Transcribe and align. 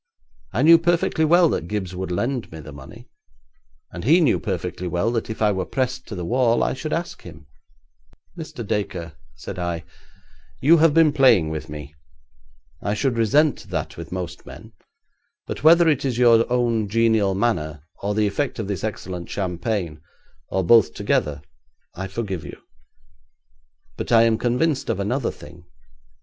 I 0.51 0.63
knew 0.63 0.79
perfectly 0.79 1.25
well 1.25 1.47
that 1.49 1.67
Gibbes 1.67 1.93
would 1.93 2.09
lend 2.09 2.51
me 2.51 2.59
the 2.59 2.71
money, 2.71 3.07
and 3.91 4.03
he 4.03 4.19
knew 4.19 4.39
perfectly 4.39 4.87
well 4.87 5.11
that 5.11 5.29
if 5.29 5.43
I 5.43 5.51
were 5.51 5.63
pressed 5.63 6.07
to 6.07 6.15
the 6.15 6.25
wall 6.25 6.63
I 6.63 6.73
should 6.73 6.91
ask 6.91 7.21
him.' 7.21 7.45
'Mr. 8.35 8.65
Dacre,' 8.65 9.13
said 9.35 9.59
I, 9.59 9.83
'you 10.59 10.77
have 10.77 10.95
been 10.95 11.13
playing 11.13 11.51
with 11.51 11.69
me. 11.69 11.93
I 12.81 12.95
should 12.95 13.15
resent 13.15 13.69
that 13.69 13.95
with 13.95 14.11
most 14.11 14.43
men, 14.43 14.71
but 15.45 15.63
whether 15.63 15.87
it 15.87 16.03
is 16.03 16.17
your 16.17 16.51
own 16.51 16.89
genial 16.89 17.35
manner 17.35 17.83
or 18.01 18.15
the 18.15 18.25
effect 18.25 18.57
of 18.57 18.67
this 18.67 18.83
excellent 18.83 19.29
champagne, 19.29 20.01
or 20.49 20.63
both 20.63 20.95
together, 20.95 21.43
I 21.93 22.07
forgive 22.07 22.43
you. 22.43 22.57
But 23.97 24.11
I 24.11 24.23
am 24.23 24.39
convinced 24.39 24.89
of 24.89 24.99
another 24.99 25.29
thing. 25.29 25.63